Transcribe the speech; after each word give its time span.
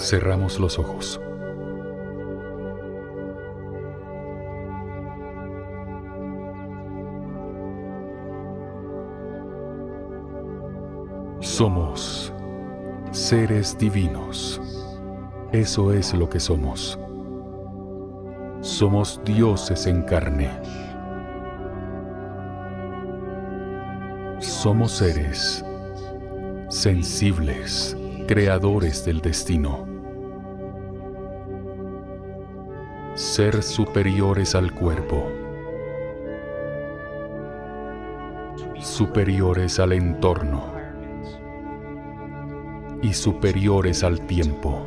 Cerramos 0.00 0.58
los 0.58 0.78
ojos. 0.78 1.20
Somos 11.40 12.32
seres 13.10 13.76
divinos. 13.76 14.58
Eso 15.52 15.92
es 15.92 16.14
lo 16.14 16.30
que 16.30 16.40
somos. 16.40 16.98
Somos 18.62 19.20
dioses 19.22 19.86
en 19.86 20.02
carne. 20.02 20.50
Somos 24.38 24.92
seres 24.92 25.62
sensibles, 26.70 27.96
creadores 28.26 29.04
del 29.04 29.20
destino. 29.20 29.89
Ser 33.30 33.62
superiores 33.62 34.56
al 34.56 34.72
cuerpo. 34.72 35.30
Superiores 38.80 39.78
al 39.78 39.92
entorno. 39.92 40.64
Y 43.02 43.12
superiores 43.12 44.02
al 44.02 44.20
tiempo. 44.22 44.84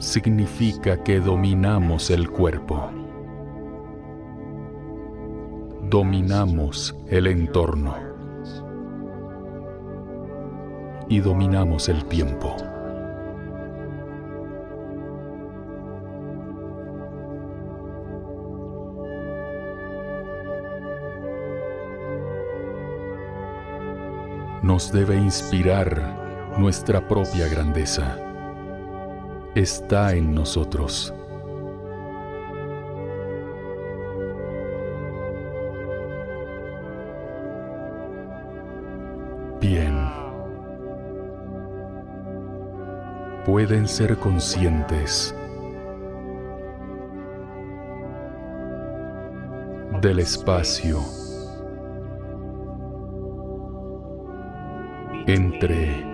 Significa 0.00 1.00
que 1.04 1.20
dominamos 1.20 2.10
el 2.10 2.28
cuerpo. 2.28 2.90
Dominamos 5.88 6.96
el 7.06 7.28
entorno 7.28 7.94
y 11.08 11.20
dominamos 11.20 11.88
el 11.88 12.04
tiempo. 12.06 12.71
Nos 24.62 24.92
debe 24.92 25.16
inspirar 25.16 26.54
nuestra 26.58 27.06
propia 27.08 27.48
grandeza. 27.48 28.16
Está 29.54 30.14
en 30.14 30.34
nosotros. 30.34 31.12
pueden 43.44 43.86
ser 43.88 44.16
conscientes 44.16 45.34
del 50.00 50.20
espacio 50.20 51.21
entre 55.26 56.04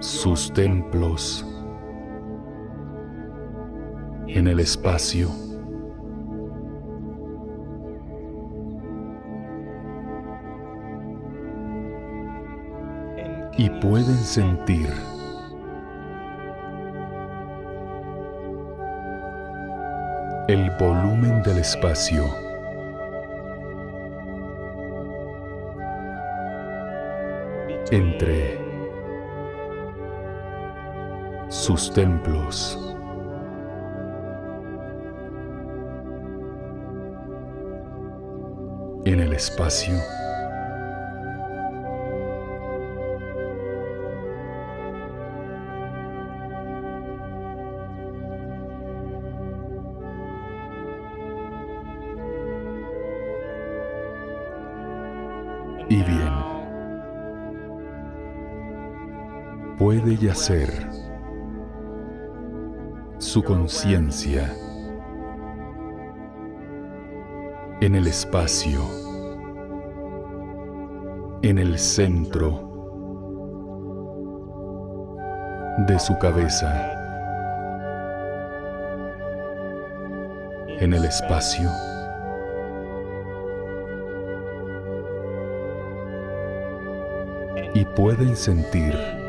sus 0.00 0.52
templos 0.52 1.46
en 4.26 4.48
el 4.48 4.60
espacio 4.60 5.28
y 13.56 13.70
pueden 13.70 14.16
sentir 14.16 14.88
el 20.48 20.70
volumen 20.78 21.42
del 21.42 21.58
espacio. 21.58 22.43
Entre 27.94 28.58
sus 31.48 31.92
templos. 31.92 32.76
En 39.04 39.20
el 39.20 39.32
espacio. 39.32 39.94
y 55.90 56.02
bien. 56.02 56.53
Puede 59.78 60.16
yacer 60.16 60.70
su 63.18 63.42
conciencia 63.42 64.54
en 67.80 67.96
el 67.96 68.06
espacio, 68.06 68.82
en 71.42 71.58
el 71.58 71.76
centro 71.76 72.70
de 75.88 75.98
su 75.98 76.16
cabeza, 76.18 76.92
en 80.78 80.94
el 80.94 81.04
espacio. 81.04 81.68
Y 87.74 87.84
pueden 87.86 88.36
sentir 88.36 89.23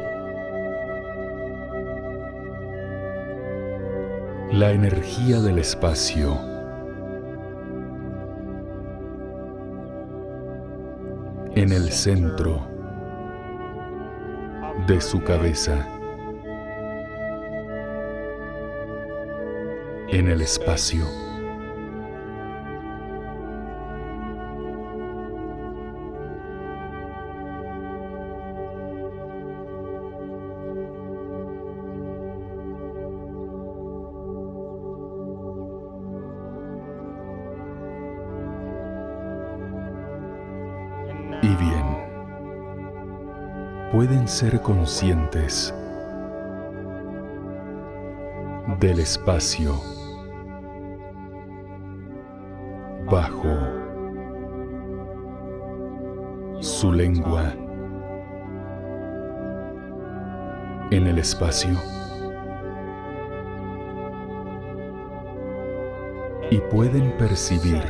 la 4.55 4.71
energía 4.71 5.41
del 5.41 5.59
espacio. 5.59 6.39
en 11.55 11.71
el 11.71 11.89
centro 11.89 12.67
de 14.87 14.99
su 14.99 15.23
cabeza, 15.23 15.87
en 20.09 20.29
el 20.29 20.41
espacio. 20.41 21.24
Ser 44.25 44.59
conscientes 44.59 45.71
del 48.79 48.99
espacio 48.99 49.79
bajo 53.05 53.55
su 56.59 56.91
lengua 56.91 57.53
en 60.89 61.07
el 61.07 61.19
espacio. 61.19 61.75
Y 66.49 66.57
pueden 66.71 67.15
percibir 67.17 67.83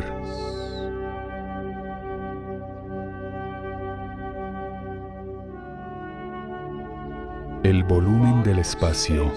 el 7.65 7.83
volumen 7.83 8.43
del 8.43 8.59
espacio 8.59 9.31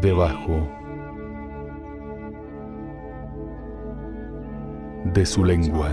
debajo 0.00 0.68
de 5.06 5.26
su 5.26 5.44
lengua. 5.44 5.90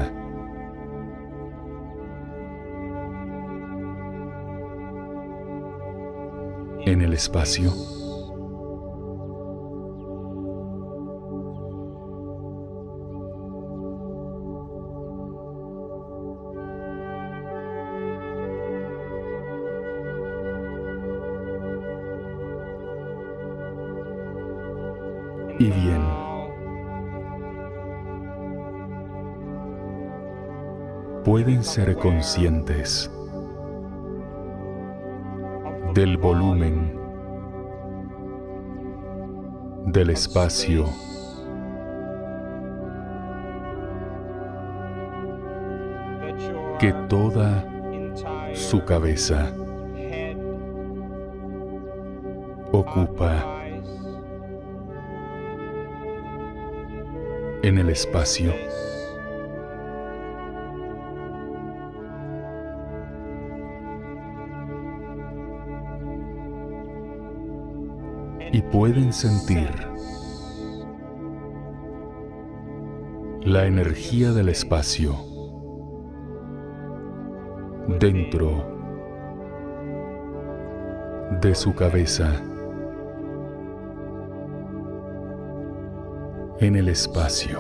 En 6.86 7.02
el 7.02 7.14
espacio. 7.14 7.95
Pueden 31.46 31.64
ser 31.64 31.96
conscientes 31.98 33.12
del 35.94 36.18
volumen, 36.18 37.00
del 39.86 40.10
espacio, 40.10 40.86
que 46.80 46.92
toda 47.08 47.64
su 48.56 48.84
cabeza 48.84 49.54
ocupa 52.72 53.46
en 57.62 57.78
el 57.78 57.90
espacio. 57.92 58.52
Y 68.56 68.62
pueden 68.62 69.12
sentir 69.12 69.70
la 73.42 73.66
energía 73.66 74.32
del 74.32 74.48
espacio 74.48 75.14
dentro 78.00 78.66
de 81.42 81.54
su 81.54 81.76
cabeza. 81.76 82.32
en 86.62 86.78
el 86.78 86.88
espacio. 86.88 87.60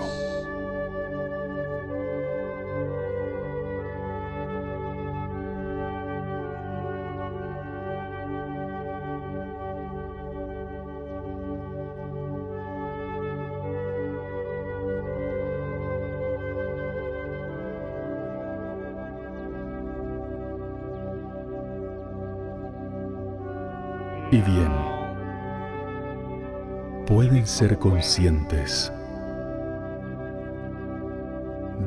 Pueden 27.27 27.48
ser 27.48 27.80
conscientes 27.80 28.94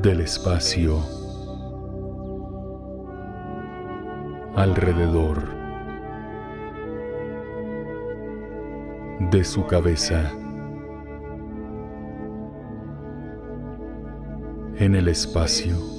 del 0.03 0.21
espacio 0.23 1.01
alrededor 4.57 5.45
de 9.31 9.45
su 9.45 9.65
cabeza 9.67 10.33
en 14.79 14.97
el 14.97 15.07
espacio 15.07 15.98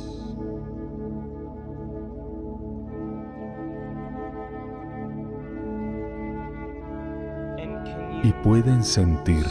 y 8.29 8.33
pueden 8.43 8.83
sentir 8.83 9.47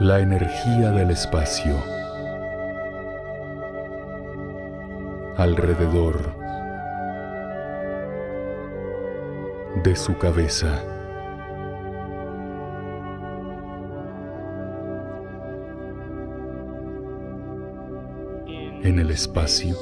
la 0.00 0.18
energía 0.18 0.90
del 0.90 1.12
espacio 1.12 1.76
alrededor 5.36 6.34
de 9.84 9.94
su 9.94 10.18
cabeza. 10.18 10.82
En 18.82 18.98
el 18.98 19.12
espacio. 19.12 19.76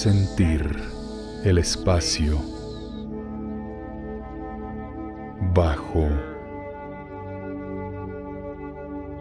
Sentir 0.00 0.64
el 1.44 1.58
espacio 1.58 2.38
bajo 5.52 6.08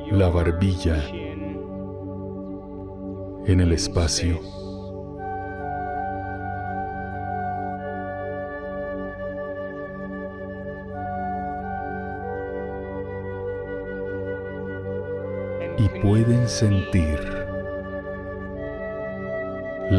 la 0.10 0.30
barbilla 0.30 1.06
en 3.46 3.60
el 3.60 3.74
espacio. 3.74 4.40
y 15.78 15.88
pueden 16.02 16.48
sentir 16.48 17.39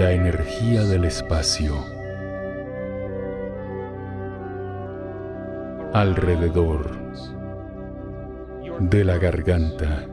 la 0.01 0.13
energía 0.13 0.83
del 0.85 1.05
espacio 1.05 1.75
alrededor 5.93 6.99
de 8.79 9.05
la 9.05 9.19
garganta 9.19 10.07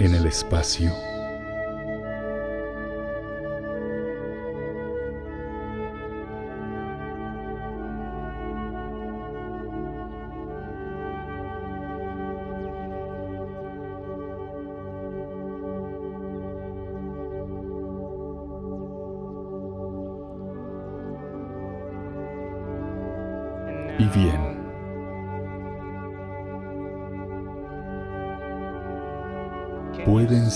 en 0.00 0.12
el 0.12 0.26
espacio. 0.26 0.90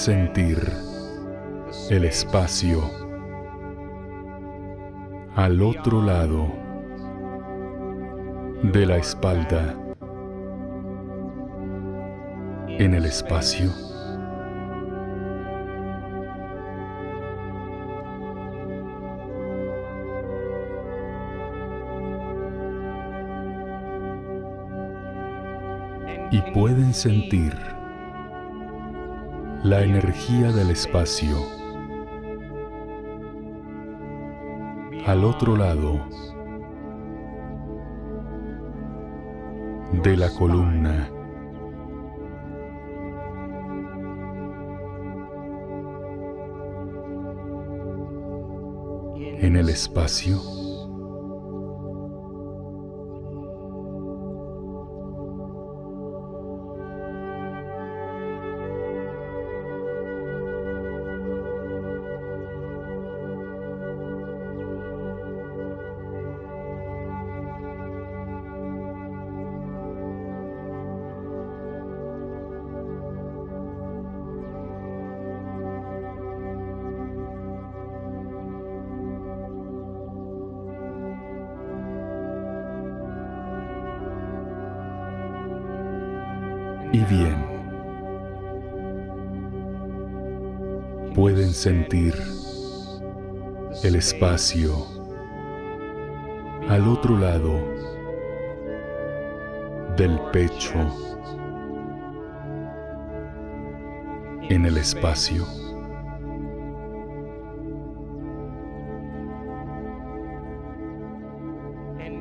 Sentir 0.00 0.59
el 1.90 2.07
espacio 2.07 2.80
al 5.37 5.61
otro 5.61 6.00
lado 6.00 6.50
de 8.62 8.87
la 8.87 8.97
espalda 8.97 9.76
en 12.78 12.95
el 12.95 13.04
espacio. 13.04 13.71
y 26.33 26.40
pueden 26.52 26.95
sentir 26.95 27.79
la 29.71 29.85
energía 29.85 30.50
del 30.50 30.73
espacio 30.73 31.47
al 35.07 35.25
otro 35.25 35.57
lado 35.57 36.05
de 40.03 40.17
la 40.17 40.29
columna. 40.31 41.09
En 49.39 49.55
el 49.55 49.69
espacio. 49.69 50.60
Y 87.00 87.04
bien. 87.04 87.45
Pueden 91.14 91.52
sentir 91.52 92.14
el 93.83 93.95
espacio 93.95 94.87
al 96.69 96.87
otro 96.88 97.16
lado 97.16 97.59
del 99.97 100.21
pecho 100.33 100.78
en 104.50 104.66
el 104.66 104.76
espacio. 104.76 105.47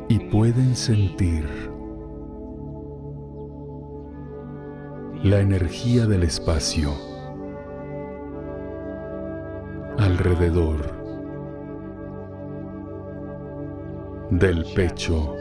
Y 0.08 0.20
pueden 0.32 0.76
sentir 0.76 1.69
la 5.30 5.42
energía 5.42 6.08
del 6.08 6.24
espacio 6.24 6.92
alrededor 10.00 10.92
del 14.32 14.66
pecho 14.74 15.36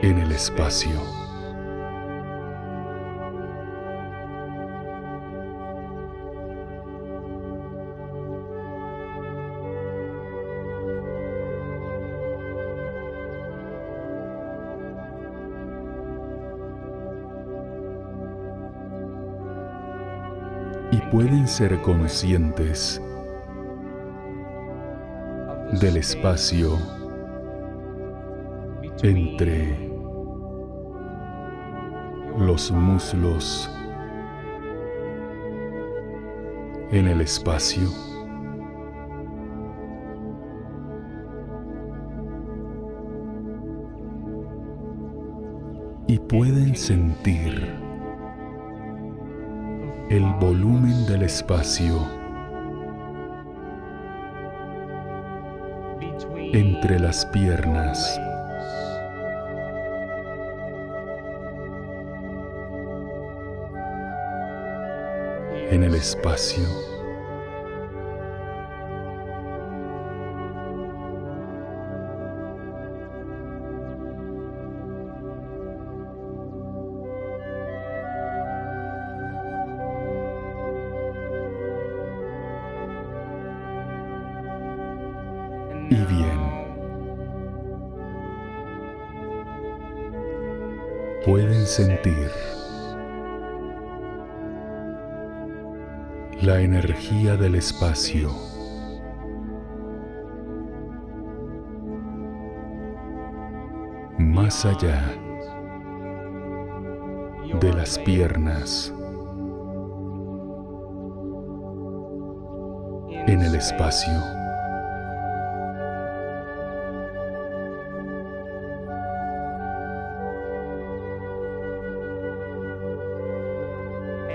en 0.00 0.18
el 0.20 0.32
espacio. 0.32 1.27
Y 20.90 20.96
pueden 21.10 21.46
ser 21.46 21.80
conscientes 21.82 23.00
del 25.80 25.98
espacio 25.98 26.78
entre 29.02 29.88
los 32.38 32.70
muslos 32.70 33.70
en 36.90 37.06
el 37.08 37.20
espacio. 37.20 37.88
Y 46.06 46.18
pueden 46.18 46.74
sentir 46.74 47.87
el 50.10 50.24
volumen 50.40 51.04
del 51.06 51.22
espacio 51.24 52.08
entre 56.54 56.98
las 56.98 57.26
piernas. 57.26 58.18
En 65.70 65.82
el 65.84 65.94
espacio. 65.94 66.87
Del 97.10 97.54
espacio. 97.54 98.30
Más 104.18 104.66
allá 104.66 105.14
de 107.60 107.72
las 107.72 107.98
piernas. 108.00 108.92
En 113.26 113.40
el 113.40 113.54
espacio. 113.54 114.12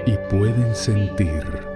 y 0.05 0.17
pueden 0.29 0.75
sentir 0.75 1.72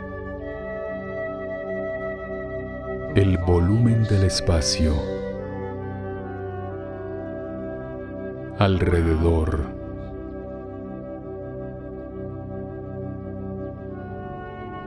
volumen 3.47 4.03
del 4.03 4.25
espacio 4.25 4.93
alrededor 8.59 9.69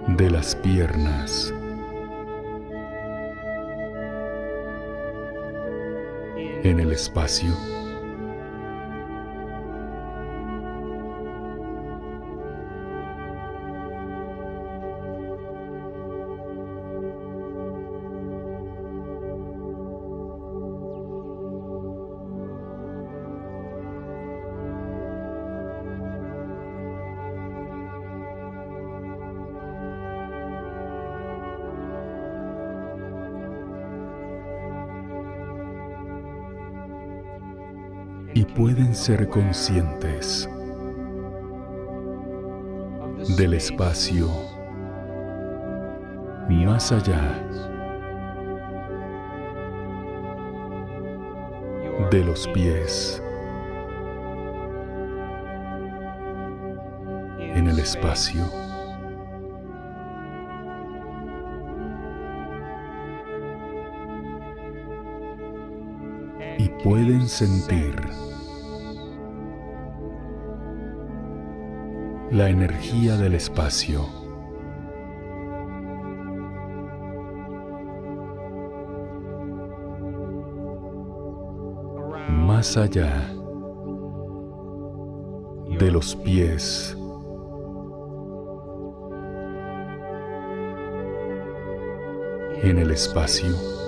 de 0.08 0.30
las 0.30 0.54
piernas. 0.56 1.54
en 6.62 6.78
el 6.78 6.92
espacio. 6.92 7.79
Pueden 38.60 38.94
ser 38.94 39.26
conscientes 39.30 40.46
del 43.38 43.54
espacio 43.54 44.28
más 46.46 46.92
allá 46.92 47.42
de 52.10 52.22
los 52.22 52.46
pies 52.48 53.22
en 57.38 57.66
el 57.66 57.78
espacio. 57.78 58.44
y 66.58 66.68
pueden 66.84 67.26
sentir 67.26 67.96
la 72.30 72.48
energía 72.48 73.16
del 73.16 73.34
espacio. 73.34 74.06
Más 82.28 82.76
allá 82.76 83.32
de 85.78 85.90
los 85.90 86.14
pies. 86.14 86.96
En 92.62 92.78
el 92.78 92.92
espacio. 92.92 93.79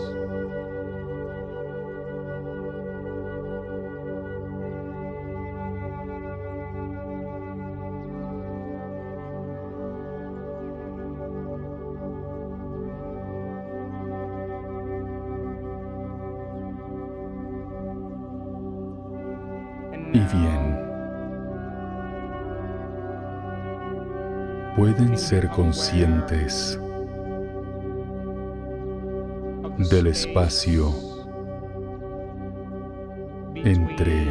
Ser 25.15 25.49
conscientes 25.51 26.81
del 29.91 30.07
espacio 30.07 30.91
entre 33.55 34.27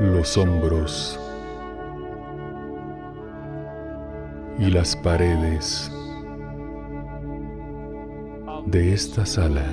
los 0.00 0.36
hombros 0.38 1.20
y 4.58 4.70
las 4.70 4.94
paredes 4.96 5.90
de 8.66 8.92
esta 8.92 9.26
sala. 9.26 9.66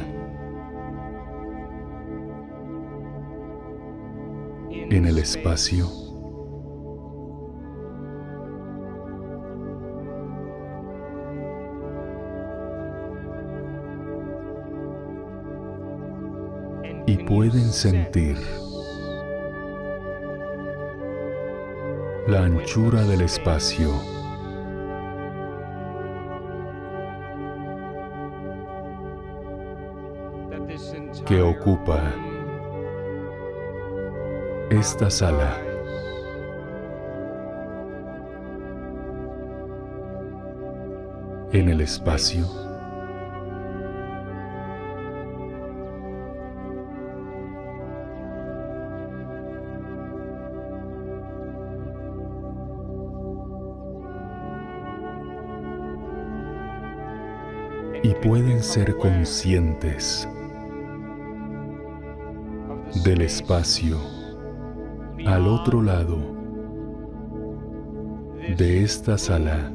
En 4.69 5.05
el 5.05 5.19
espacio. 5.19 6.02
Pueden 17.27 17.71
sentir 17.71 18.37
la 22.27 22.43
anchura 22.45 23.03
del 23.03 23.21
espacio. 23.21 23.91
que 31.25 31.41
ocupa 31.41 32.01
esta 34.69 35.09
sala. 35.09 35.57
En 41.51 41.69
el 41.69 41.81
espacio. 41.81 42.62
Pueden 58.23 58.63
ser 58.63 58.95
conscientes 58.95 60.29
del 63.03 63.21
espacio 63.21 63.97
al 65.25 65.45
otro 65.45 65.81
lado 65.81 66.17
de 68.57 68.81
esta 68.81 69.17
sala 69.17 69.73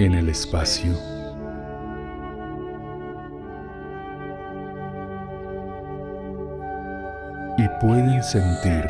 en 0.00 0.12
el 0.12 0.28
espacio. 0.28 0.92
Y 7.56 7.66
pueden 7.80 8.22
sentir 8.22 8.84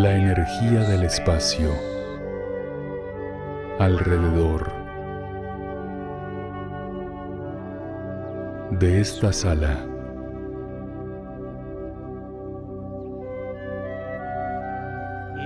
la 0.00 0.16
energía 0.16 0.80
del 0.84 1.02
espacio 1.02 1.74
alrededor 3.78 4.72
de 8.70 9.02
esta 9.02 9.30
sala. 9.30 9.84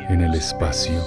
En 0.09 0.21
el 0.21 0.35
espacio. 0.37 1.01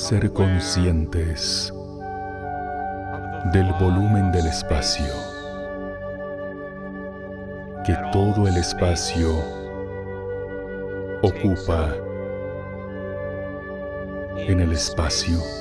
Ser 0.00 0.32
conscientes 0.32 1.74
del 3.52 3.70
volumen 3.78 4.32
del 4.32 4.46
espacio, 4.46 5.12
que 7.84 7.94
todo 8.10 8.48
el 8.48 8.56
espacio 8.56 9.28
ocupa 11.20 11.94
en 14.38 14.60
el 14.60 14.72
espacio. 14.72 15.59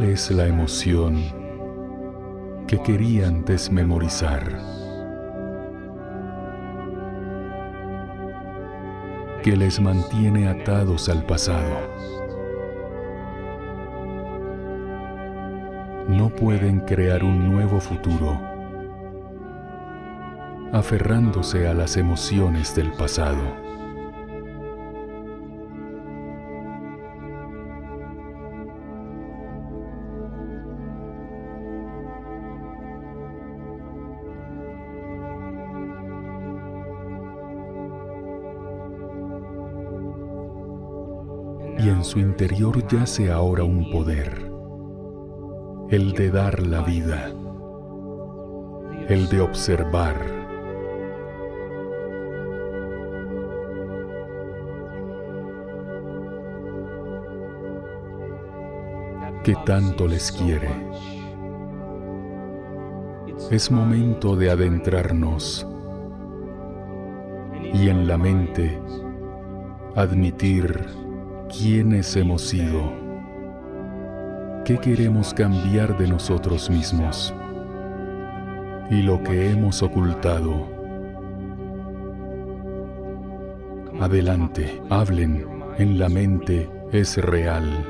¿Cuál 0.00 0.12
es 0.12 0.30
la 0.30 0.46
emoción 0.46 1.22
que 2.66 2.82
querían 2.82 3.44
desmemorizar? 3.44 4.58
Que 9.42 9.58
les 9.58 9.78
mantiene 9.78 10.48
atados 10.48 11.10
al 11.10 11.26
pasado. 11.26 11.76
No 16.08 16.30
pueden 16.34 16.80
crear 16.80 17.22
un 17.22 17.52
nuevo 17.52 17.78
futuro 17.78 18.40
aferrándose 20.72 21.68
a 21.68 21.74
las 21.74 21.98
emociones 21.98 22.74
del 22.74 22.90
pasado. 22.92 23.69
Su 42.10 42.18
interior 42.18 42.84
yace 42.88 43.30
ahora 43.30 43.62
un 43.62 43.88
poder, 43.88 44.50
el 45.90 46.10
de 46.10 46.32
dar 46.32 46.58
la 46.66 46.82
vida, 46.82 47.32
el 49.08 49.28
de 49.28 49.40
observar. 49.40 50.16
que 59.44 59.54
tanto 59.64 60.06
les 60.08 60.32
quiere. 60.32 60.68
Es 63.50 63.70
momento 63.70 64.36
de 64.36 64.50
adentrarnos 64.50 65.66
y 67.72 67.88
en 67.88 68.06
la 68.06 68.18
mente 68.18 68.78
admitir 69.94 71.09
quiénes 71.50 72.14
hemos 72.16 72.42
sido, 72.42 72.92
qué 74.64 74.78
queremos 74.78 75.34
cambiar 75.34 75.98
de 75.98 76.06
nosotros 76.06 76.70
mismos 76.70 77.34
y 78.90 79.02
lo 79.02 79.22
que 79.22 79.50
hemos 79.50 79.82
ocultado. 79.82 80.68
Adelante, 84.00 84.80
hablen, 84.88 85.44
en 85.78 85.98
la 85.98 86.08
mente 86.08 86.70
es 86.92 87.16
real. 87.16 87.84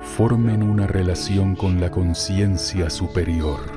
Formen 0.00 0.62
una 0.62 0.86
relación 0.86 1.56
con 1.56 1.80
la 1.80 1.90
conciencia 1.90 2.88
superior. 2.88 3.75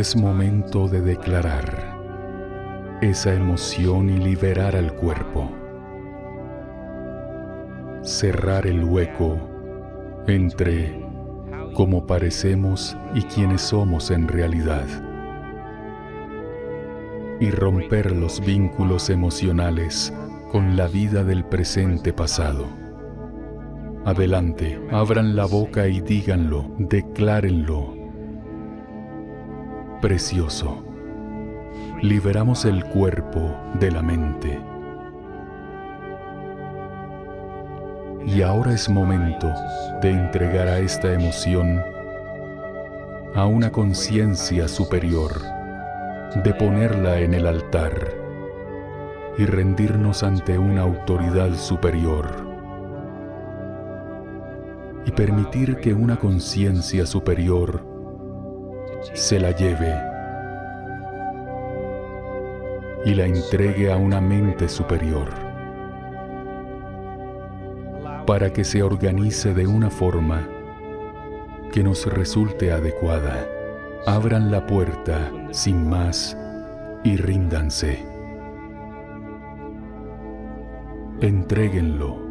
Es 0.00 0.16
momento 0.16 0.88
de 0.88 1.02
declarar 1.02 2.98
esa 3.02 3.34
emoción 3.34 4.08
y 4.08 4.16
liberar 4.16 4.74
al 4.74 4.94
cuerpo. 4.94 5.50
Cerrar 8.00 8.66
el 8.66 8.82
hueco 8.82 9.36
entre 10.26 10.98
cómo 11.74 12.06
parecemos 12.06 12.96
y 13.14 13.24
quiénes 13.24 13.60
somos 13.60 14.10
en 14.10 14.26
realidad. 14.26 14.86
Y 17.38 17.50
romper 17.50 18.12
los 18.12 18.40
vínculos 18.40 19.10
emocionales 19.10 20.14
con 20.50 20.78
la 20.78 20.88
vida 20.88 21.24
del 21.24 21.44
presente 21.44 22.14
pasado. 22.14 22.64
Adelante, 24.06 24.80
abran 24.90 25.36
la 25.36 25.44
boca 25.44 25.88
y 25.88 26.00
díganlo, 26.00 26.70
declárenlo. 26.78 27.99
Precioso. 30.00 30.82
Liberamos 32.00 32.64
el 32.64 32.86
cuerpo 32.86 33.54
de 33.78 33.90
la 33.90 34.00
mente. 34.00 34.58
Y 38.24 38.40
ahora 38.40 38.72
es 38.72 38.88
momento 38.88 39.52
de 40.00 40.12
entregar 40.12 40.68
a 40.68 40.78
esta 40.78 41.12
emoción 41.12 41.82
a 43.34 43.44
una 43.44 43.70
conciencia 43.70 44.68
superior, 44.68 45.32
de 46.44 46.54
ponerla 46.54 47.20
en 47.20 47.34
el 47.34 47.46
altar 47.46 47.92
y 49.36 49.44
rendirnos 49.44 50.22
ante 50.22 50.58
una 50.58 50.80
autoridad 50.80 51.52
superior 51.56 52.48
y 55.04 55.10
permitir 55.10 55.76
que 55.76 55.92
una 55.92 56.16
conciencia 56.16 57.04
superior 57.04 57.89
se 59.14 59.40
la 59.40 59.50
lleve 59.52 59.94
y 63.04 63.14
la 63.14 63.26
entregue 63.26 63.90
a 63.90 63.96
una 63.96 64.20
mente 64.20 64.68
superior 64.68 65.28
para 68.26 68.52
que 68.52 68.64
se 68.64 68.82
organice 68.82 69.54
de 69.54 69.66
una 69.66 69.90
forma 69.90 70.46
que 71.72 71.82
nos 71.82 72.06
resulte 72.06 72.72
adecuada. 72.72 73.46
Abran 74.06 74.50
la 74.50 74.66
puerta 74.66 75.30
sin 75.50 75.88
más 75.88 76.36
y 77.02 77.16
ríndanse. 77.16 78.04
Entréguenlo 81.20 82.29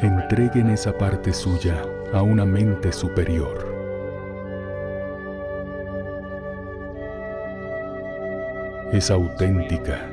entreguen 0.00 0.70
esa 0.70 0.96
parte 0.96 1.32
suya 1.32 1.82
a 2.12 2.22
una 2.22 2.44
mente 2.44 2.92
superior. 2.92 3.74
Es 8.92 9.10
auténtica. 9.10 10.10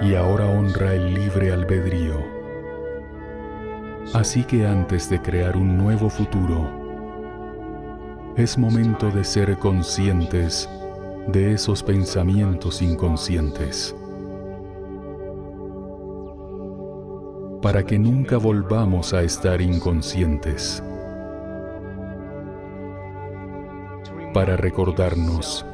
Y 0.00 0.14
ahora 0.14 0.46
honra 0.46 0.94
el 0.94 1.14
libre 1.14 1.52
albedrío 1.52 2.21
Así 4.14 4.44
que 4.44 4.66
antes 4.66 5.08
de 5.08 5.22
crear 5.22 5.56
un 5.56 5.78
nuevo 5.78 6.10
futuro, 6.10 6.68
es 8.36 8.58
momento 8.58 9.10
de 9.10 9.24
ser 9.24 9.58
conscientes 9.58 10.68
de 11.28 11.54
esos 11.54 11.82
pensamientos 11.82 12.82
inconscientes. 12.82 13.96
Para 17.62 17.84
que 17.86 17.98
nunca 17.98 18.36
volvamos 18.36 19.14
a 19.14 19.22
estar 19.22 19.62
inconscientes. 19.62 20.82
Para 24.34 24.58
recordarnos 24.58 25.64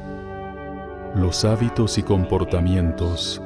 los 1.13 1.43
hábitos 1.43 1.97
y 1.97 2.03
comportamientos 2.03 3.41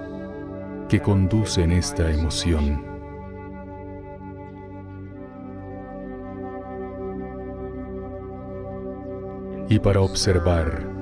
que 0.88 1.02
conducen 1.02 1.72
esta 1.72 2.12
emoción. 2.12 2.93
Y 9.70 9.80
para 9.80 10.02
observar 10.02 10.94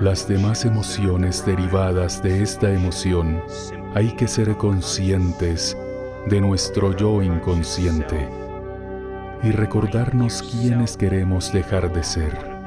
las 0.00 0.28
demás 0.28 0.64
emociones 0.64 1.44
derivadas 1.44 2.22
de 2.22 2.42
esta 2.42 2.72
emoción, 2.72 3.42
hay 3.94 4.14
que 4.14 4.28
ser 4.28 4.56
conscientes 4.56 5.76
de 6.28 6.40
nuestro 6.40 6.96
yo 6.96 7.20
inconsciente 7.20 8.28
y 9.42 9.50
recordarnos 9.50 10.42
quiénes 10.42 10.96
queremos 10.96 11.52
dejar 11.52 11.92
de 11.92 12.02
ser. 12.04 12.58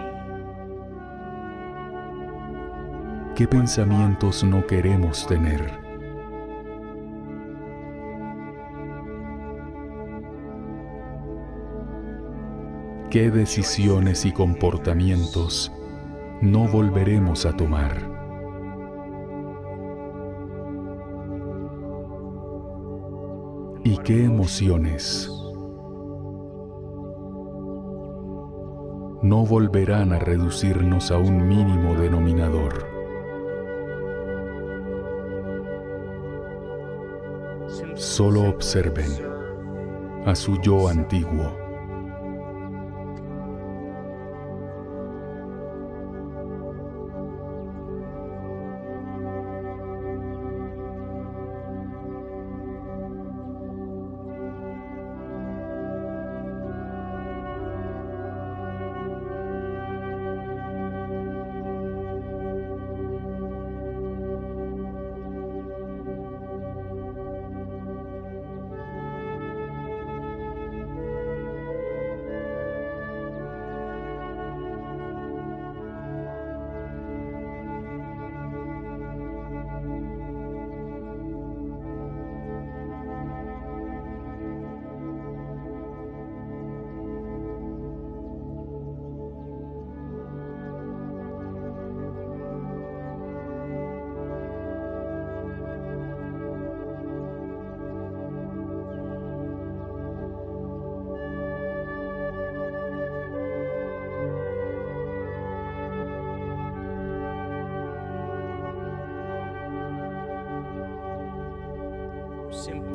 ¿Qué 3.35 3.47
pensamientos 3.47 4.43
no 4.43 4.67
queremos 4.67 5.25
tener? 5.25 5.80
Qué 13.11 13.29
decisiones 13.29 14.23
y 14.23 14.31
comportamientos 14.31 15.69
no 16.39 16.65
volveremos 16.69 17.45
a 17.45 17.51
tomar. 17.51 18.09
¿Y 23.83 23.97
qué 23.97 24.23
emociones 24.23 25.29
no 29.21 29.45
volverán 29.45 30.13
a 30.13 30.19
reducirnos 30.19 31.11
a 31.11 31.17
un 31.17 31.49
mínimo 31.49 31.95
denominador? 31.95 32.87
Solo 37.95 38.43
observen 38.47 39.11
a 40.25 40.33
su 40.33 40.61
yo 40.61 40.87
antiguo 40.87 41.60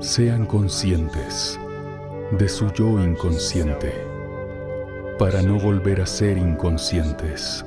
sean 0.00 0.44
conscientes 0.44 1.58
de 2.32 2.48
su 2.48 2.70
yo 2.72 3.02
inconsciente 3.02 3.94
para 5.18 5.40
no 5.40 5.58
volver 5.58 6.02
a 6.02 6.06
ser 6.06 6.36
inconscientes. 6.36 7.64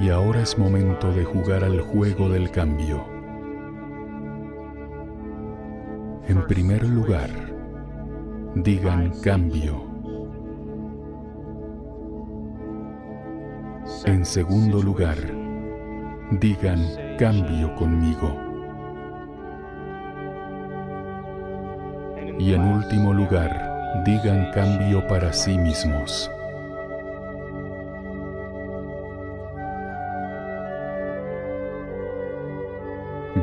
Y 0.00 0.08
ahora 0.08 0.40
es 0.42 0.58
momento 0.58 1.12
de 1.12 1.24
jugar 1.24 1.62
al 1.62 1.80
juego 1.80 2.28
del 2.28 2.50
cambio. 2.50 3.19
En 6.30 6.46
primer 6.46 6.88
lugar, 6.88 7.28
digan 8.54 9.10
cambio. 9.20 9.82
En 14.04 14.24
segundo 14.24 14.80
lugar, 14.80 15.18
digan 16.40 16.86
cambio 17.18 17.74
conmigo. 17.74 18.30
Y 22.38 22.54
en 22.54 22.62
último 22.62 23.12
lugar, 23.12 24.04
digan 24.06 24.52
cambio 24.52 25.04
para 25.08 25.32
sí 25.32 25.58
mismos. 25.58 26.30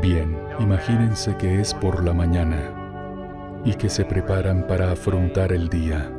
Bien, 0.01 0.39
imagínense 0.61 1.35
que 1.35 1.59
es 1.59 1.73
por 1.73 2.01
la 2.05 2.13
mañana 2.13 2.76
y 3.67 3.73
que 3.73 3.89
se 3.89 4.05
preparan 4.05 4.65
para 4.65 4.93
afrontar 4.93 5.51
el 5.51 5.67
día. 5.67 6.09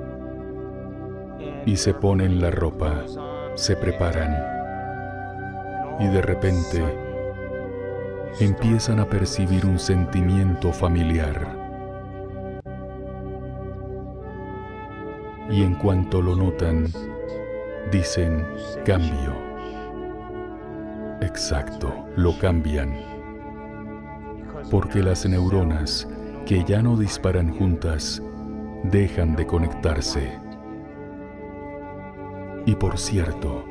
Y 1.64 1.76
se 1.76 1.94
ponen 1.94 2.42
la 2.42 2.50
ropa, 2.50 3.06
se 3.54 3.74
preparan. 3.74 4.36
Y 5.98 6.08
de 6.08 6.20
repente 6.20 6.84
empiezan 8.38 9.00
a 9.00 9.06
percibir 9.06 9.64
un 9.64 9.78
sentimiento 9.78 10.74
familiar. 10.74 11.56
Y 15.50 15.62
en 15.62 15.74
cuanto 15.76 16.20
lo 16.20 16.36
notan, 16.36 16.88
dicen 17.90 18.46
cambio. 18.84 19.32
Exacto, 21.22 21.94
lo 22.14 22.38
cambian 22.38 23.18
porque 24.70 25.02
las 25.02 25.24
neuronas 25.26 26.06
que 26.48 26.64
ya 26.64 26.80
no 26.80 26.96
disparan 26.96 27.54
juntas 27.58 28.22
dejan 28.84 29.36
de 29.36 29.46
conectarse. 29.46 30.32
Y 32.64 32.74
por 32.74 32.98
cierto, 32.98 33.66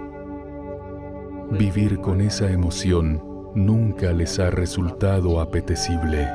vivir 1.49 1.99
con 2.01 2.21
esa 2.21 2.51
emoción 2.51 3.51
nunca 3.55 4.11
les 4.11 4.37
ha 4.37 4.51
resultado 4.51 5.41
apetecible 5.41 6.29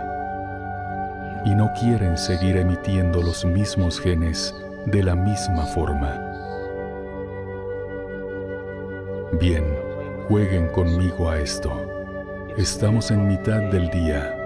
y 1.44 1.54
no 1.54 1.70
quieren 1.80 2.18
seguir 2.18 2.56
emitiendo 2.56 3.22
los 3.22 3.44
mismos 3.44 4.00
genes 4.00 4.52
de 4.86 5.04
la 5.04 5.14
misma 5.14 5.64
forma. 5.66 6.18
Bien, 9.38 9.64
jueguen 10.26 10.66
conmigo 10.70 11.30
a 11.30 11.38
esto. 11.38 11.70
Estamos 12.56 13.12
en 13.12 13.28
mitad 13.28 13.60
del 13.70 13.88
día 13.90 14.41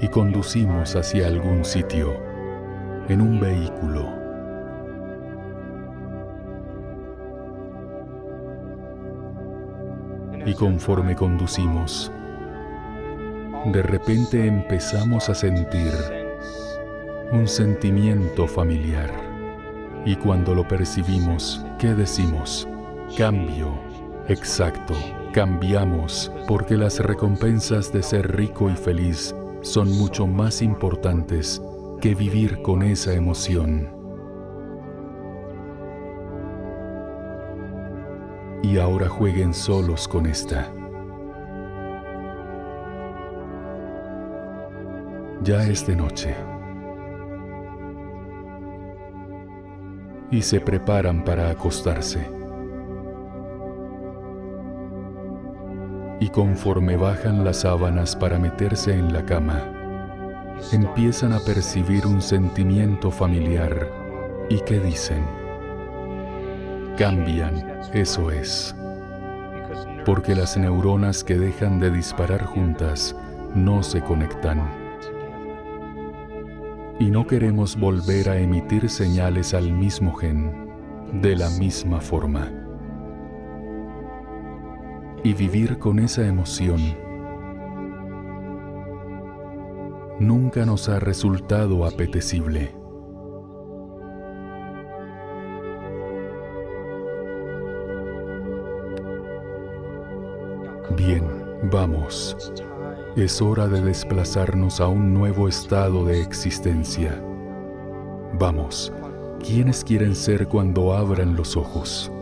y 0.00 0.08
conducimos 0.08 0.96
hacia 0.96 1.26
algún 1.26 1.64
sitio 1.64 2.14
en 3.08 3.20
un 3.20 3.38
vehículo. 3.38 4.08
Y 10.46 10.54
conforme 10.54 11.14
conducimos, 11.14 12.10
de 13.66 13.82
repente 13.82 14.46
empezamos 14.46 15.28
a 15.28 15.34
sentir 15.34 15.92
un 17.30 17.46
sentimiento 17.46 18.46
familiar. 18.46 19.10
Y 20.06 20.16
cuando 20.16 20.54
lo 20.54 20.66
percibimos, 20.66 21.64
¿qué 21.78 21.94
decimos? 21.94 22.66
Cambio. 23.18 23.78
Exacto, 24.28 24.94
cambiamos 25.32 26.32
porque 26.48 26.76
las 26.76 27.00
recompensas 27.00 27.92
de 27.92 28.02
ser 28.02 28.34
rico 28.36 28.70
y 28.70 28.76
feliz 28.76 29.34
son 29.62 29.90
mucho 29.98 30.26
más 30.26 30.62
importantes 30.62 31.60
que 32.00 32.14
vivir 32.14 32.62
con 32.62 32.82
esa 32.82 33.12
emoción. 33.12 33.88
Y 38.62 38.78
ahora 38.78 39.08
jueguen 39.08 39.52
solos 39.52 40.08
con 40.08 40.26
esta. 40.26 40.72
Ya 45.42 45.64
es 45.64 45.86
de 45.86 45.96
noche. 45.96 46.34
Y 50.30 50.42
se 50.42 50.60
preparan 50.60 51.24
para 51.24 51.50
acostarse. 51.50 52.39
Y 56.20 56.28
conforme 56.28 56.96
bajan 56.96 57.44
las 57.44 57.62
sábanas 57.62 58.14
para 58.14 58.38
meterse 58.38 58.92
en 58.92 59.12
la 59.12 59.24
cama, 59.24 59.64
empiezan 60.70 61.32
a 61.32 61.40
percibir 61.40 62.06
un 62.06 62.20
sentimiento 62.20 63.10
familiar. 63.10 63.88
Y 64.50 64.60
que 64.60 64.78
dicen, 64.80 65.24
cambian, 66.98 67.64
eso 67.94 68.30
es, 68.30 68.74
porque 70.04 70.34
las 70.34 70.56
neuronas 70.56 71.24
que 71.24 71.38
dejan 71.38 71.80
de 71.80 71.90
disparar 71.90 72.44
juntas 72.44 73.16
no 73.54 73.82
se 73.82 74.02
conectan. 74.02 74.68
Y 76.98 77.10
no 77.10 77.26
queremos 77.26 77.78
volver 77.78 78.28
a 78.28 78.38
emitir 78.38 78.90
señales 78.90 79.54
al 79.54 79.72
mismo 79.72 80.12
gen, 80.14 80.68
de 81.12 81.34
la 81.36 81.48
misma 81.50 82.00
forma 82.00 82.59
y 85.22 85.34
vivir 85.34 85.78
con 85.78 85.98
esa 85.98 86.26
emoción 86.26 86.80
nunca 90.20 90.66
nos 90.66 90.88
ha 90.90 91.00
resultado 91.00 91.86
apetecible. 91.86 92.74
Bien, 100.96 101.24
vamos. 101.72 102.36
Es 103.16 103.40
hora 103.40 103.66
de 103.66 103.80
desplazarnos 103.80 104.80
a 104.80 104.88
un 104.88 105.14
nuevo 105.14 105.48
estado 105.48 106.04
de 106.04 106.20
existencia. 106.20 107.20
Vamos, 108.34 108.92
¿quiénes 109.44 109.82
quieren 109.82 110.14
ser 110.14 110.46
cuando 110.46 110.92
abran 110.92 111.34
los 111.34 111.56
ojos? 111.56 112.12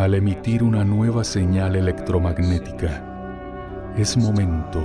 Al 0.00 0.14
emitir 0.14 0.62
una 0.62 0.82
nueva 0.82 1.24
señal 1.24 1.76
electromagnética. 1.76 3.04
Es 3.98 4.16
momento 4.16 4.80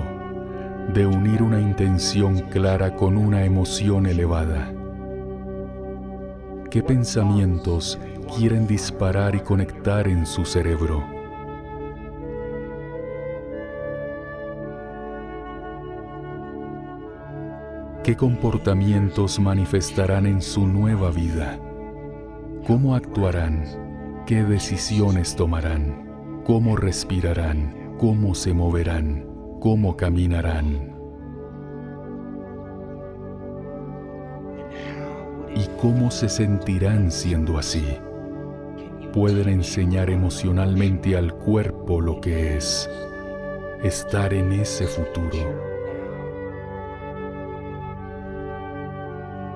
de 0.93 1.05
unir 1.05 1.41
una 1.41 1.57
intención 1.57 2.39
clara 2.49 2.93
con 2.97 3.15
una 3.15 3.45
emoción 3.45 4.07
elevada. 4.07 4.73
¿Qué 6.69 6.83
pensamientos 6.83 7.97
quieren 8.35 8.67
disparar 8.67 9.35
y 9.35 9.39
conectar 9.39 10.09
en 10.09 10.25
su 10.25 10.43
cerebro? 10.43 11.01
¿Qué 18.03 18.17
comportamientos 18.17 19.39
manifestarán 19.39 20.25
en 20.25 20.41
su 20.41 20.67
nueva 20.67 21.09
vida? 21.09 21.57
¿Cómo 22.67 22.95
actuarán? 22.95 23.84
Qué 24.25 24.43
decisiones 24.43 25.35
tomarán, 25.35 26.41
cómo 26.45 26.75
respirarán, 26.75 27.95
cómo 27.99 28.33
se 28.33 28.53
moverán, 28.53 29.25
cómo 29.59 29.95
caminarán. 29.95 30.95
¿Y 35.55 35.67
cómo 35.79 36.09
se 36.09 36.27
sentirán 36.27 37.11
siendo 37.11 37.59
así? 37.59 37.85
Pueden 39.13 39.47
enseñar 39.47 40.09
emocionalmente 40.09 41.15
al 41.15 41.33
cuerpo 41.35 42.01
lo 42.01 42.19
que 42.19 42.57
es 42.57 42.89
estar 43.83 44.33
en 44.33 44.51
ese 44.53 44.87
futuro. 44.87 45.74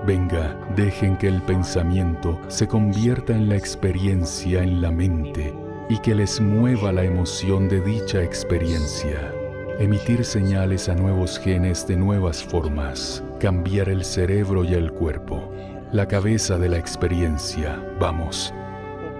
Venga, 0.10 0.58
dejen 0.76 1.18
que 1.18 1.28
el 1.28 1.40
pensamiento 1.44 2.42
se 2.48 2.68
convierta 2.68 3.32
en 3.32 3.48
la 3.48 3.56
experiencia 3.56 4.64
en 4.64 4.82
la 4.82 4.90
mente 4.90 5.54
y 5.88 6.00
que 6.00 6.16
les 6.16 6.42
mueva 6.42 6.92
la 6.92 7.04
emoción 7.04 7.70
de 7.70 7.80
dicha 7.80 8.24
experiencia. 8.24 9.32
Emitir 9.78 10.26
señales 10.26 10.90
a 10.90 10.96
nuevos 10.96 11.38
genes 11.38 11.86
de 11.86 11.96
nuevas 11.96 12.44
formas, 12.44 13.24
cambiar 13.40 13.88
el 13.88 14.04
cerebro 14.04 14.64
y 14.64 14.74
el 14.74 14.92
cuerpo, 14.92 15.54
la 15.92 16.08
cabeza 16.08 16.58
de 16.58 16.70
la 16.70 16.80
experiencia, 16.80 17.80
vamos, 18.00 18.52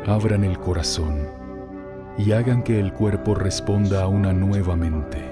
abran 0.08 0.44
el 0.44 0.58
corazón 0.58 1.28
y 2.18 2.32
hagan 2.32 2.64
que 2.64 2.80
el 2.80 2.94
cuerpo 2.94 3.36
responda 3.36 4.02
a 4.02 4.08
una 4.08 4.34
nueva 4.34 4.76
mente. 4.76 5.29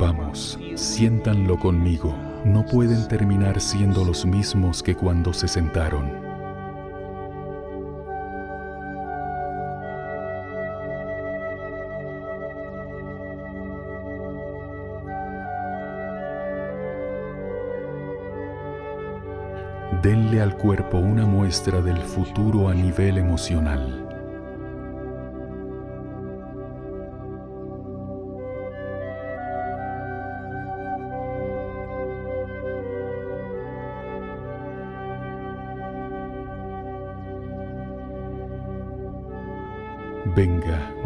Vamos, 0.00 0.58
siéntanlo 0.76 1.58
conmigo. 1.58 2.16
No 2.46 2.64
pueden 2.64 3.06
terminar 3.06 3.60
siendo 3.60 4.02
los 4.02 4.24
mismos 4.24 4.82
que 4.82 4.94
cuando 4.94 5.34
se 5.34 5.46
sentaron. 5.46 6.10
Denle 20.00 20.40
al 20.40 20.56
cuerpo 20.56 20.96
una 20.96 21.26
muestra 21.26 21.82
del 21.82 21.98
futuro 21.98 22.70
a 22.70 22.74
nivel 22.74 23.18
emocional. 23.18 24.09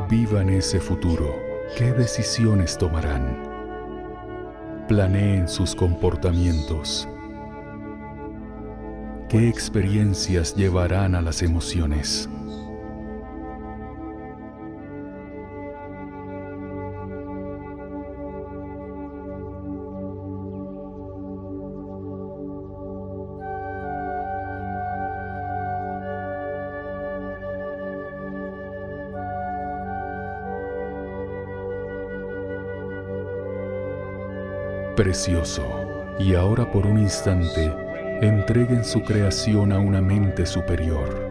Vivan 0.08 0.50
ese 0.50 0.80
futuro. 0.80 1.34
¿Qué 1.76 1.92
decisiones 1.92 2.76
tomarán? 2.76 3.42
Planeen 4.88 5.48
sus 5.48 5.74
comportamientos. 5.74 7.08
¿Qué 9.28 9.48
experiencias 9.48 10.54
llevarán 10.54 11.14
a 11.14 11.22
las 11.22 11.42
emociones? 11.42 12.28
Precioso. 35.04 35.62
Y 36.18 36.34
ahora 36.34 36.70
por 36.72 36.86
un 36.86 36.98
instante, 36.98 37.70
entreguen 38.22 38.82
su 38.84 39.02
creación 39.02 39.70
a 39.70 39.78
una 39.78 40.00
mente 40.00 40.46
superior. 40.46 41.30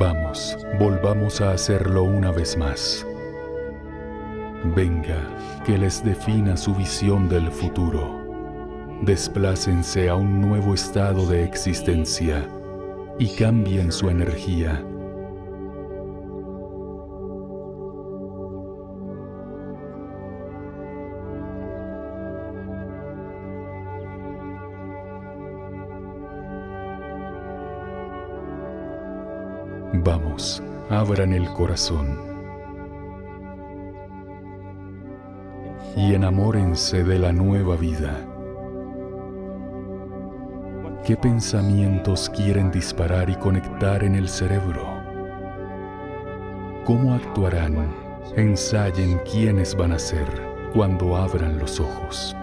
Vamos, 0.00 0.56
volvamos 0.78 1.42
a 1.42 1.50
hacerlo 1.50 2.04
una 2.04 2.30
vez 2.30 2.56
más. 2.56 3.06
Venga, 4.74 5.18
que 5.66 5.76
les 5.76 6.02
defina 6.02 6.56
su 6.56 6.74
visión 6.74 7.28
del 7.28 7.50
futuro 7.50 8.17
desplácense 9.02 10.08
a 10.08 10.16
un 10.16 10.40
nuevo 10.40 10.74
estado 10.74 11.26
de 11.26 11.44
existencia 11.44 12.48
y 13.18 13.28
cambien 13.36 13.92
su 13.92 14.10
energía. 14.10 14.84
Vamos, 29.94 30.62
abran 30.90 31.32
el 31.32 31.48
corazón 31.52 32.18
y 35.96 36.14
enamórense 36.14 37.04
de 37.04 37.18
la 37.18 37.32
nueva 37.32 37.76
vida. 37.76 38.27
¿Qué 41.08 41.16
pensamientos 41.16 42.28
quieren 42.28 42.70
disparar 42.70 43.30
y 43.30 43.34
conectar 43.36 44.04
en 44.04 44.14
el 44.14 44.28
cerebro? 44.28 44.82
¿Cómo 46.84 47.14
actuarán? 47.14 47.94
Ensayen 48.36 49.18
quiénes 49.20 49.74
van 49.74 49.92
a 49.92 49.98
ser 49.98 50.28
cuando 50.74 51.16
abran 51.16 51.58
los 51.58 51.80
ojos. 51.80 52.36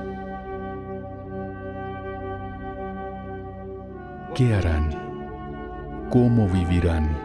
¿Qué 4.33 4.51
harán? 4.55 6.09
¿Cómo 6.09 6.49
vivirán? 6.49 7.15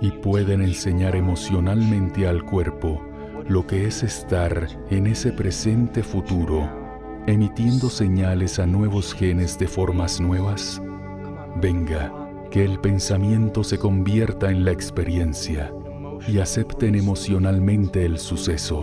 Y 0.00 0.12
pueden 0.12 0.62
enseñar 0.62 1.14
emocionalmente 1.14 2.26
al 2.26 2.42
cuerpo 2.42 3.02
lo 3.48 3.66
que 3.66 3.86
es 3.86 4.02
estar 4.02 4.66
en 4.88 5.08
ese 5.08 5.30
presente 5.30 6.02
futuro 6.02 6.77
emitiendo 7.28 7.90
señales 7.90 8.58
a 8.58 8.64
nuevos 8.64 9.12
genes 9.12 9.58
de 9.58 9.68
formas 9.68 10.18
nuevas? 10.18 10.80
Venga, 11.60 12.10
que 12.50 12.64
el 12.64 12.80
pensamiento 12.80 13.62
se 13.62 13.76
convierta 13.76 14.50
en 14.50 14.64
la 14.64 14.70
experiencia 14.72 15.70
y 16.26 16.38
acepten 16.38 16.94
emocionalmente 16.94 18.06
el 18.06 18.18
suceso 18.18 18.82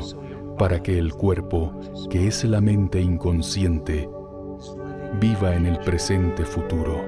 para 0.59 0.83
que 0.83 0.99
el 0.99 1.15
cuerpo, 1.15 1.73
que 2.11 2.27
es 2.27 2.43
la 2.43 2.61
mente 2.61 3.01
inconsciente, 3.01 4.07
viva 5.19 5.55
en 5.55 5.65
el 5.65 5.79
presente 5.79 6.45
futuro. 6.45 7.03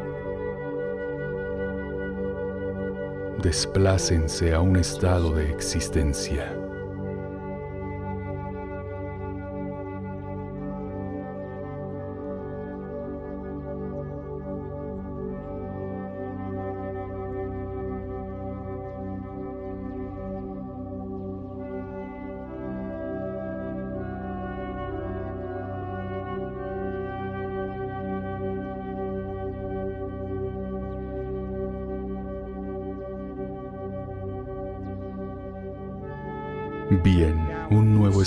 Desplácense 3.44 4.56
a 4.56 4.62
un 4.62 4.76
estado 4.76 5.36
de 5.36 5.52
existencia. 5.52 6.67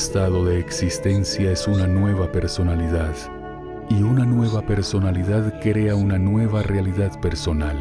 Estado 0.01 0.47
de 0.47 0.59
existencia 0.59 1.53
es 1.53 1.69
una 1.69 1.87
nueva 1.87 2.33
personalidad 2.33 3.15
y 3.91 4.03
una 4.03 4.25
nueva 4.25 4.63
personalidad 4.63 5.61
crea 5.61 5.95
una 5.95 6.19
nueva 6.19 6.63
realidad 6.63 7.21
personal 7.21 7.77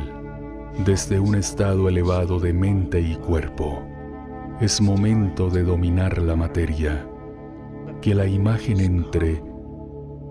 desde 0.86 1.17
un 1.17 1.36
estado 1.36 1.88
elevado 1.88 2.41
de 2.41 2.51
mente 2.51 2.99
y 2.99 3.15
cuerpo. 3.15 3.88
Es 4.59 4.82
momento 4.82 5.49
de 5.49 5.63
dominar 5.63 6.17
la 6.17 6.36
materia, 6.36 7.07
que 8.01 8.13
la 8.13 8.28
imagen 8.28 8.82
entre 8.82 9.41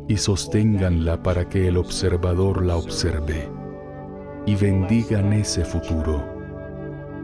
y 0.09 0.19
sosténganla 0.19 1.23
para 1.23 1.49
que 1.49 1.69
el 1.69 1.79
observador 1.79 2.67
la 2.67 2.77
observe 2.77 3.49
y 4.45 4.55
bendigan 4.57 5.33
ese 5.33 5.65
futuro 5.65 6.23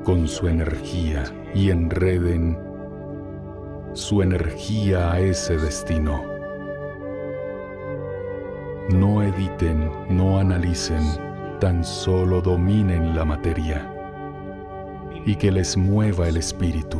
con 0.05 0.27
su 0.27 0.49
energía 0.49 1.25
y 1.55 1.69
enreden 1.69 2.64
su 3.95 4.23
energía 4.23 5.13
a 5.13 5.21
ese 5.21 5.57
destino. 5.57 6.25
No 8.91 9.23
editen, 9.23 9.91
no 10.11 10.39
analicen, 10.39 11.03
tan 11.61 11.85
solo 11.85 12.41
dominen 12.41 13.15
la 13.15 13.25
materia 13.25 13.91
y 15.25 15.37
que 15.37 15.53
les 15.53 15.77
mueva 15.77 16.29
el 16.29 16.37
espíritu. 16.37 16.99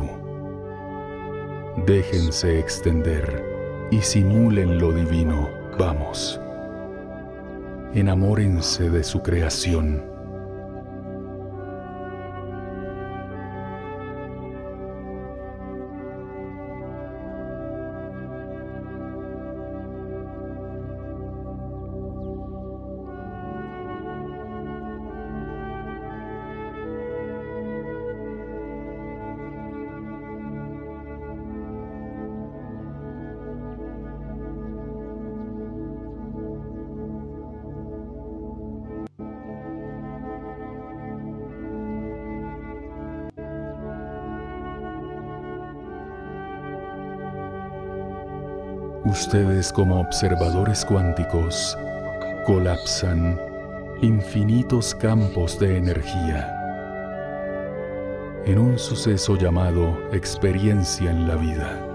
Déjense 1.85 2.59
extender 2.59 3.43
y 3.91 4.01
simulen 4.01 4.79
lo 4.79 4.93
divino. 4.93 5.49
Vamos. 5.77 6.39
Enamórense 7.93 8.89
de 8.89 9.03
su 9.03 9.21
creación 9.21 10.14
ustedes 49.35 49.73
como 49.73 49.99
observadores 49.99 50.85
cuánticos 50.85 51.77
colapsan 52.45 53.37
infinitos 54.01 54.95
campos 54.95 55.59
de 55.59 55.75
energía 55.75 56.53
en 58.45 58.57
un 58.57 58.79
suceso 58.79 59.35
llamado 59.35 59.99
experiencia 60.13 61.11
en 61.11 61.27
la 61.27 61.35
vida. 61.35 61.85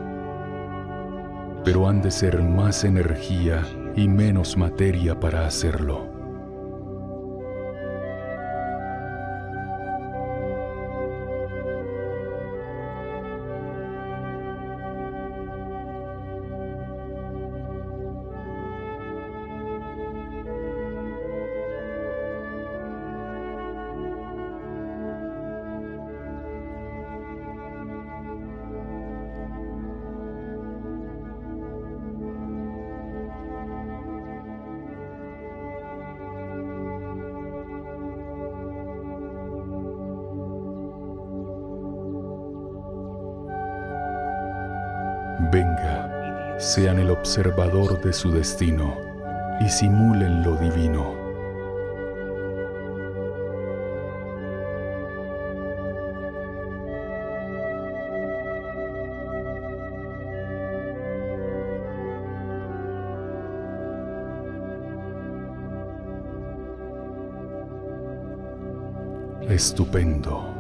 Pero 1.65 1.89
han 1.89 2.03
de 2.03 2.11
ser 2.11 2.43
más 2.43 2.85
energía 2.85 3.67
y 3.97 4.07
menos 4.07 4.59
materia 4.59 5.19
para 5.19 5.47
hacerlo. 5.47 6.10
Venga, 45.61 46.59
sean 46.59 46.99
el 47.01 47.11
observador 47.11 48.01
de 48.01 48.15
su 48.15 48.33
destino 48.33 48.97
y 49.61 49.69
simulen 49.69 50.43
lo 50.43 50.57
divino. 50.57 51.15
Estupendo. 69.47 70.60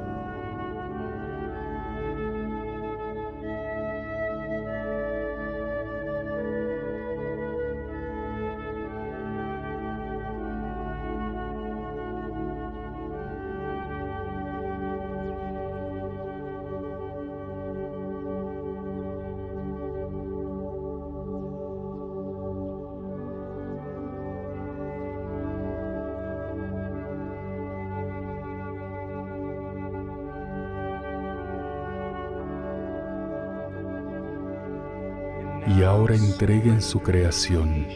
Entreguen 36.40 36.80
su 36.80 37.00
creación 37.00 37.86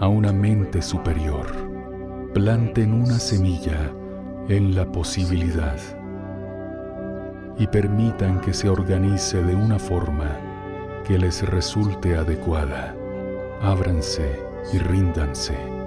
a 0.00 0.08
una 0.08 0.34
mente 0.34 0.82
superior. 0.82 1.46
Planten 2.34 2.92
una 2.92 3.18
semilla 3.18 3.90
en 4.50 4.74
la 4.74 4.84
posibilidad 4.92 5.78
y 7.56 7.66
permitan 7.68 8.42
que 8.42 8.52
se 8.52 8.68
organice 8.68 9.42
de 9.42 9.54
una 9.54 9.78
forma 9.78 10.36
que 11.06 11.16
les 11.16 11.40
resulte 11.48 12.16
adecuada. 12.16 12.94
Ábranse 13.62 14.38
y 14.70 14.76
ríndanse. 14.76 15.79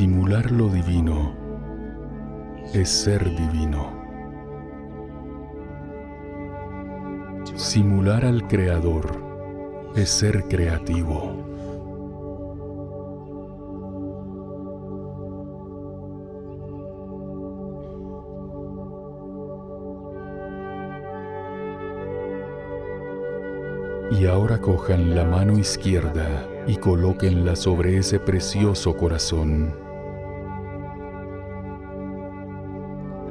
Simular 0.00 0.50
lo 0.50 0.68
divino 0.70 1.34
es 2.72 2.88
ser 2.88 3.22
divino. 3.22 3.92
Simular 7.54 8.24
al 8.24 8.48
Creador 8.48 9.92
es 9.94 10.08
ser 10.08 10.44
creativo. 10.44 11.36
Y 24.18 24.24
ahora 24.24 24.62
cojan 24.62 25.14
la 25.14 25.26
mano 25.26 25.58
izquierda 25.58 26.48
y 26.66 26.76
colóquenla 26.76 27.54
sobre 27.54 27.98
ese 27.98 28.18
precioso 28.18 28.96
corazón. 28.96 29.89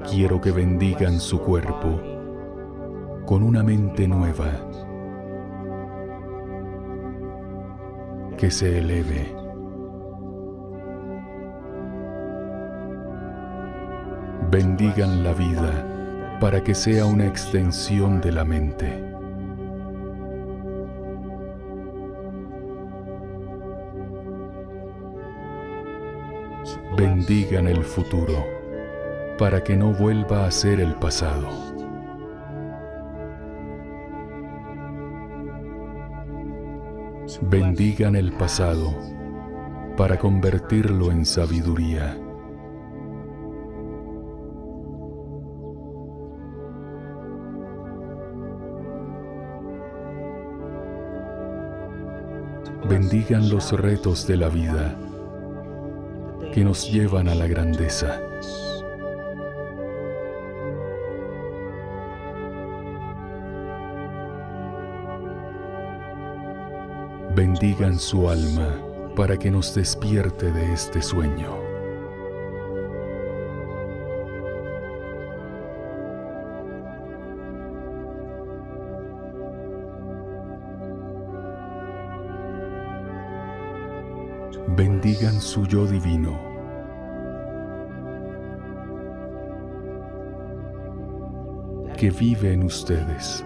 Quiero 0.10 0.42
que 0.42 0.52
bendigan 0.52 1.20
su 1.20 1.40
cuerpo 1.40 2.02
con 3.26 3.44
una 3.44 3.62
mente 3.62 4.08
nueva 4.08 4.50
que 8.38 8.50
se 8.50 8.80
eleve. 8.80 9.36
Bendigan 14.50 15.24
la 15.24 15.34
vida 15.34 16.38
para 16.40 16.64
que 16.64 16.74
sea 16.74 17.06
una 17.06 17.28
extensión 17.28 18.20
de 18.20 18.32
la 18.32 18.46
mente. 18.46 19.04
Bendigan 26.98 27.68
el 27.68 27.84
futuro 27.84 28.59
para 29.40 29.64
que 29.64 29.78
no 29.78 29.94
vuelva 29.94 30.46
a 30.46 30.52
ser 30.52 30.82
el 30.82 30.96
pasado. 30.96 31.48
Bendigan 37.44 38.18
el 38.18 38.34
pasado 38.34 38.94
para 39.96 40.20
convertirlo 40.20 41.10
en 41.10 41.26
sabiduría. 41.26 42.18
Bendigan 52.90 53.50
los 53.50 53.72
retos 53.72 54.28
de 54.28 54.36
la 54.36 54.50
vida 54.50 55.00
que 56.54 56.66
nos 56.66 56.92
llevan 56.92 57.30
a 57.30 57.36
la 57.36 57.48
grandeza. 57.48 58.20
Bendigan 67.40 67.98
su 67.98 68.30
alma 68.30 68.76
para 69.16 69.38
que 69.38 69.50
nos 69.50 69.74
despierte 69.74 70.52
de 70.52 70.74
este 70.74 71.02
sueño. 71.02 71.58
Bendigan 84.76 85.40
su 85.40 85.66
yo 85.66 85.86
divino. 85.86 86.50
que 91.96 92.12
vive 92.12 92.54
en 92.54 92.64
ustedes 92.64 93.44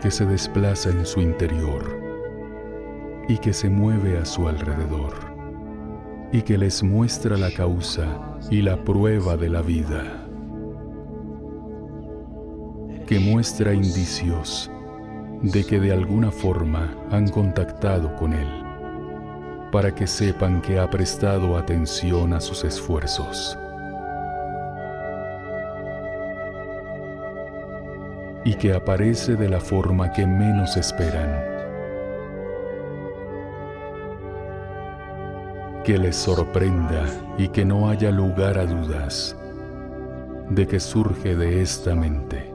que 0.00 0.10
se 0.10 0.24
desplaza 0.24 0.90
en 0.90 1.04
su 1.04 1.20
interior 1.20 2.00
y 3.28 3.38
que 3.38 3.52
se 3.52 3.68
mueve 3.68 4.18
a 4.18 4.24
su 4.24 4.48
alrededor 4.48 5.14
y 6.32 6.42
que 6.42 6.56
les 6.56 6.82
muestra 6.82 7.36
la 7.36 7.50
causa 7.50 8.38
y 8.50 8.62
la 8.62 8.82
prueba 8.84 9.36
de 9.36 9.50
la 9.50 9.62
vida, 9.62 10.26
que 13.06 13.18
muestra 13.18 13.74
indicios 13.74 14.70
de 15.42 15.64
que 15.64 15.80
de 15.80 15.92
alguna 15.92 16.30
forma 16.30 16.94
han 17.10 17.28
contactado 17.28 18.14
con 18.16 18.32
Él, 18.32 18.48
para 19.72 19.94
que 19.94 20.06
sepan 20.06 20.62
que 20.62 20.78
ha 20.78 20.88
prestado 20.88 21.56
atención 21.56 22.32
a 22.32 22.40
sus 22.40 22.64
esfuerzos 22.64 23.58
y 28.44 28.54
que 28.54 28.72
aparece 28.72 29.36
de 29.36 29.48
la 29.48 29.60
forma 29.60 30.12
que 30.12 30.26
menos 30.26 30.76
esperan. 30.76 31.44
Que 35.84 35.98
les 35.98 36.16
sorprenda 36.16 37.06
y 37.38 37.48
que 37.48 37.64
no 37.64 37.88
haya 37.88 38.10
lugar 38.10 38.58
a 38.58 38.66
dudas 38.66 39.36
de 40.50 40.66
que 40.66 40.80
surge 40.80 41.36
de 41.36 41.62
esta 41.62 41.94
mente. 41.94 42.52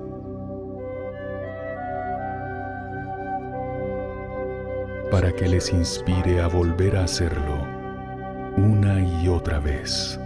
Para 5.10 5.32
que 5.32 5.48
les 5.48 5.72
inspire 5.72 6.42
a 6.42 6.48
volver 6.48 6.98
a 6.98 7.06
hacerlo 7.06 7.76
una 8.58 9.02
y 9.02 9.28
otra 9.28 9.60
vez. 9.60 10.20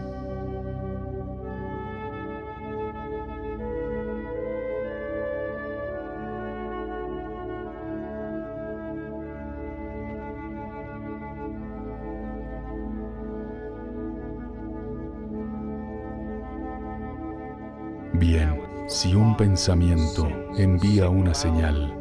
Si 19.00 19.16
un 19.16 19.38
pensamiento 19.38 20.28
envía 20.58 21.08
una 21.08 21.34
señal 21.34 21.96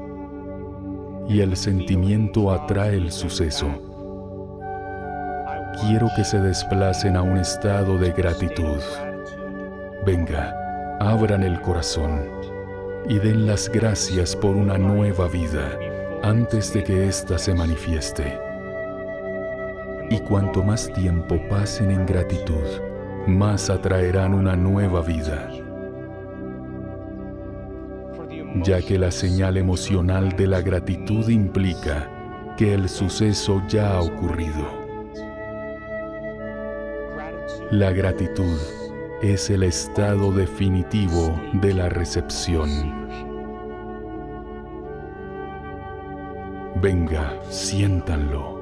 y 1.28 1.42
el 1.42 1.56
sentimiento 1.56 2.50
atrae 2.50 2.96
el 2.96 3.12
suceso, 3.12 3.68
quiero 5.80 6.08
que 6.16 6.24
se 6.24 6.40
desplacen 6.40 7.14
a 7.14 7.22
un 7.22 7.36
estado 7.36 7.98
de 7.98 8.10
gratitud. 8.10 8.80
Venga, 10.04 10.52
abran 10.98 11.44
el 11.44 11.60
corazón 11.60 12.24
y 13.08 13.20
den 13.20 13.46
las 13.46 13.68
gracias 13.68 14.34
por 14.34 14.56
una 14.56 14.76
nueva 14.76 15.28
vida 15.28 15.78
antes 16.24 16.72
de 16.72 16.82
que 16.82 17.06
ésta 17.06 17.38
se 17.38 17.54
manifieste. 17.54 18.36
Y 20.10 20.18
cuanto 20.18 20.64
más 20.64 20.92
tiempo 20.94 21.36
pasen 21.48 21.92
en 21.92 22.04
gratitud, 22.06 22.66
más 23.28 23.70
atraerán 23.70 24.34
una 24.34 24.56
nueva 24.56 25.00
vida 25.02 25.48
ya 28.64 28.80
que 28.80 28.98
la 28.98 29.10
señal 29.10 29.56
emocional 29.56 30.36
de 30.36 30.46
la 30.46 30.60
gratitud 30.60 31.28
implica 31.28 32.54
que 32.56 32.74
el 32.74 32.88
suceso 32.88 33.62
ya 33.68 33.96
ha 33.96 34.00
ocurrido. 34.00 34.78
La 37.70 37.92
gratitud 37.92 38.58
es 39.22 39.50
el 39.50 39.62
estado 39.62 40.32
definitivo 40.32 41.38
de 41.54 41.74
la 41.74 41.88
recepción. 41.88 42.68
Venga, 46.80 47.34
siéntanlo. 47.50 48.57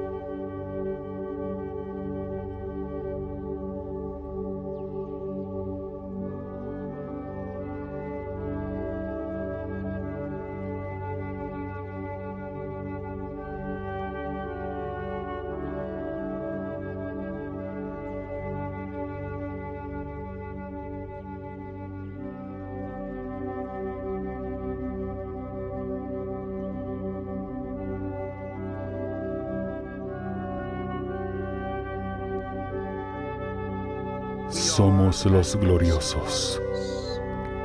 Los 35.25 35.57
gloriosos. 35.57 36.61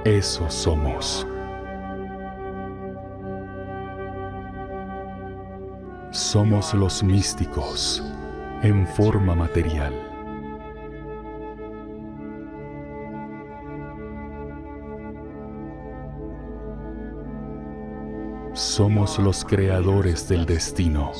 Eso 0.05 0.50
somos. 0.50 1.24
Somos 6.11 6.74
los 6.74 7.05
místicos 7.05 8.03
en 8.62 8.86
forma 8.86 9.34
material. 9.34 9.92
Somos 18.55 19.18
los 19.18 19.44
creadores 19.44 20.26
del 20.26 20.46
destino. 20.46 21.12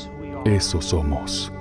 Eso 0.45 0.81
somos. 0.81 1.52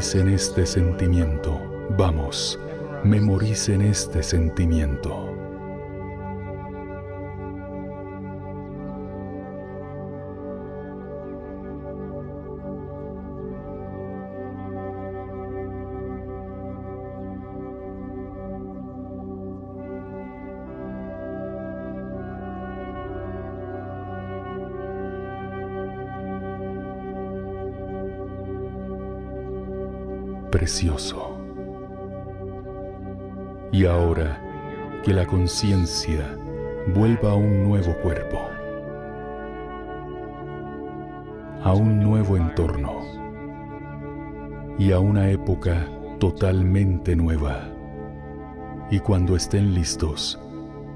Memoricen 0.00 0.28
este 0.32 0.64
sentimiento. 0.64 1.60
Vamos, 1.98 2.58
memoricen 3.04 3.82
este 3.82 4.22
sentimiento. 4.22 5.39
Precioso. 30.60 31.38
Y 33.72 33.86
ahora 33.86 34.38
que 35.02 35.14
la 35.14 35.26
conciencia 35.26 36.36
vuelva 36.94 37.30
a 37.30 37.34
un 37.34 37.64
nuevo 37.64 37.94
cuerpo, 38.02 38.38
a 41.62 41.72
un 41.72 42.00
nuevo 42.00 42.36
entorno 42.36 42.92
y 44.78 44.92
a 44.92 44.98
una 44.98 45.30
época 45.30 45.88
totalmente 46.18 47.16
nueva. 47.16 47.66
Y 48.90 48.98
cuando 48.98 49.36
estén 49.36 49.72
listos, 49.72 50.38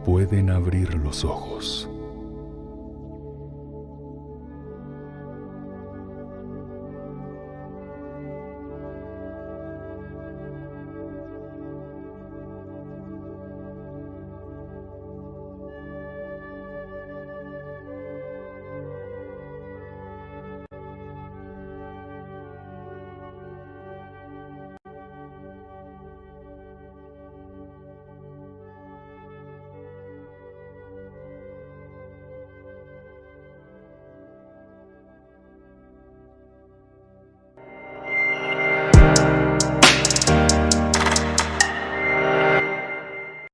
pueden 0.05 0.51
abrir 0.51 0.93
los 0.97 1.25
ojos. 1.25 1.89